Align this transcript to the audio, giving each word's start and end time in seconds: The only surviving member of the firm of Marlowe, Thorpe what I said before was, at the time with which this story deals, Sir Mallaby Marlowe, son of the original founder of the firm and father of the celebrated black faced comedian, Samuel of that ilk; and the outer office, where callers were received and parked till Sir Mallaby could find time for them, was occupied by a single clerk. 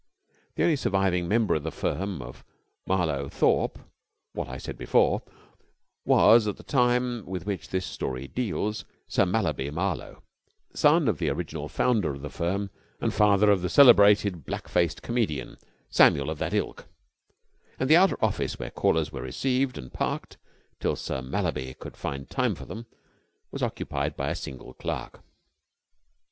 The 0.55 0.63
only 0.63 0.77
surviving 0.77 1.27
member 1.27 1.53
of 1.53 1.61
the 1.61 1.69
firm 1.69 2.23
of 2.23 2.43
Marlowe, 2.87 3.29
Thorpe 3.29 3.77
what 4.33 4.47
I 4.49 4.57
said 4.57 4.75
before 4.75 5.21
was, 6.05 6.47
at 6.47 6.57
the 6.57 6.63
time 6.63 7.23
with 7.27 7.45
which 7.45 7.69
this 7.69 7.85
story 7.85 8.27
deals, 8.27 8.83
Sir 9.07 9.27
Mallaby 9.27 9.69
Marlowe, 9.69 10.23
son 10.73 11.07
of 11.07 11.19
the 11.19 11.29
original 11.29 11.67
founder 11.69 12.15
of 12.15 12.23
the 12.23 12.31
firm 12.31 12.71
and 12.99 13.13
father 13.13 13.51
of 13.51 13.61
the 13.61 13.69
celebrated 13.69 14.43
black 14.43 14.67
faced 14.67 15.03
comedian, 15.03 15.55
Samuel 15.91 16.31
of 16.31 16.39
that 16.39 16.55
ilk; 16.55 16.87
and 17.79 17.87
the 17.87 17.97
outer 17.97 18.17
office, 18.25 18.57
where 18.57 18.71
callers 18.71 19.11
were 19.11 19.21
received 19.21 19.77
and 19.77 19.93
parked 19.93 20.37
till 20.79 20.95
Sir 20.95 21.21
Mallaby 21.21 21.75
could 21.75 21.95
find 21.95 22.27
time 22.27 22.55
for 22.55 22.65
them, 22.65 22.87
was 23.51 23.61
occupied 23.61 24.17
by 24.17 24.29
a 24.31 24.35
single 24.35 24.73
clerk. 24.73 25.21